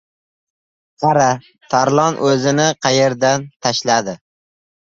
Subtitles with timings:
[1.03, 1.27] —Qara,
[1.75, 4.21] Tarlon o‘zini qa- yerdan tashladi!